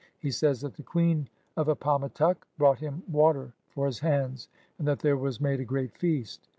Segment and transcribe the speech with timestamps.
[0.17, 4.97] He says that the Quelen of Appamatuck brought him water for his hands, and that
[5.01, 6.47] there Was made a great feast.